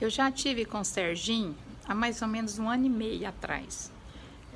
[0.00, 1.54] Eu já tive com o Serginho
[1.86, 3.92] há mais ou menos um ano e meio atrás.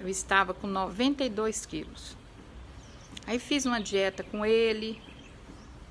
[0.01, 2.17] Eu estava com 92 quilos.
[3.27, 4.99] Aí fiz uma dieta com ele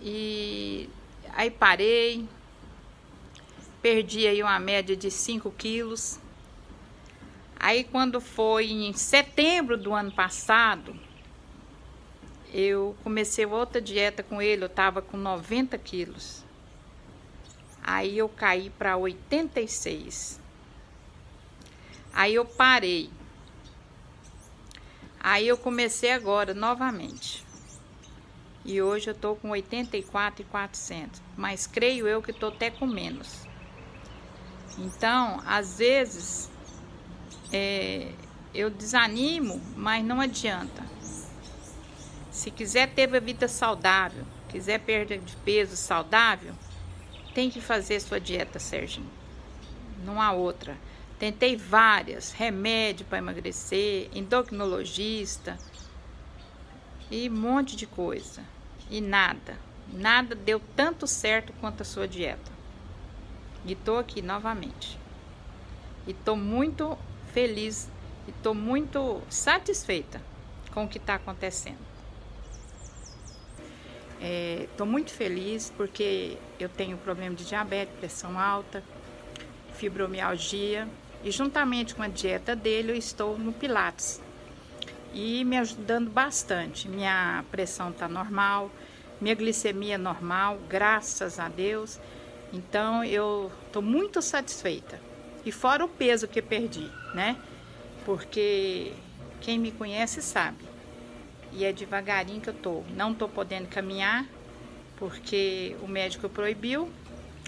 [0.01, 0.89] e
[1.33, 2.27] aí parei,
[3.79, 6.19] perdi aí uma média de 5 quilos.
[7.59, 10.99] Aí quando foi em setembro do ano passado,
[12.51, 16.43] eu comecei outra dieta com ele, eu estava com 90 quilos.
[17.83, 20.39] Aí eu caí para 86.
[22.13, 23.09] Aí eu parei.
[25.19, 27.45] Aí eu comecei agora novamente.
[28.63, 32.87] E hoje eu tô com 84 e 400, mas creio eu que tô até com
[32.87, 33.45] menos.
[34.77, 36.49] Então, às vezes
[37.51, 38.09] é,
[38.53, 40.83] eu desanimo, mas não adianta.
[42.31, 46.53] Se quiser ter uma vida saudável, quiser perda de peso saudável,
[47.33, 49.09] tem que fazer sua dieta, Serginho.
[50.05, 50.77] Não há outra.
[51.17, 55.57] Tentei várias, remédio para emagrecer, endocrinologista
[57.09, 58.43] e um monte de coisa.
[58.89, 59.57] E nada,
[59.91, 62.51] nada deu tanto certo quanto a sua dieta.
[63.65, 64.99] E tô aqui novamente.
[66.05, 66.97] E tô muito
[67.33, 67.89] feliz
[68.27, 70.21] e tô muito satisfeita
[70.73, 71.92] com o que está acontecendo.
[74.23, 78.81] Estou é, muito feliz porque eu tenho problema de diabetes, pressão alta,
[79.73, 80.87] fibromialgia
[81.21, 84.21] e juntamente com a dieta dele eu estou no Pilates
[85.13, 86.87] e me ajudando bastante.
[86.87, 88.71] Minha pressão está normal,
[89.19, 91.99] minha glicemia normal, graças a Deus.
[92.53, 95.01] Então eu estou muito satisfeita.
[95.45, 97.35] E fora o peso que perdi, né?
[98.05, 98.93] Porque
[99.41, 100.72] quem me conhece sabe
[101.55, 102.83] e é devagarinho que eu tô.
[102.95, 104.25] Não tô podendo caminhar
[104.97, 106.89] porque o médico proibiu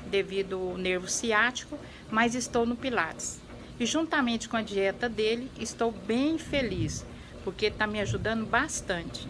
[0.08, 1.78] devido ao nervo ciático,
[2.10, 3.40] mas estou no Pilates.
[3.80, 7.06] E juntamente com a dieta dele, estou bem feliz,
[7.44, 9.28] porque está me ajudando bastante,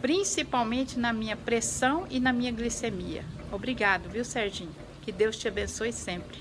[0.00, 3.24] principalmente na minha pressão e na minha glicemia.
[3.52, 4.74] Obrigado, viu, Serginho?
[5.02, 6.38] Que Deus te abençoe sempre.